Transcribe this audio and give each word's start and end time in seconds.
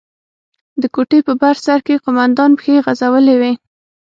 د 0.81 0.83
کوټې 0.95 1.19
په 1.27 1.33
بر 1.41 1.55
سر 1.65 1.79
کښې 1.85 1.95
قومندان 2.03 2.51
پښې 2.57 2.75
غځولې 2.85 3.35
وې. 3.41 3.51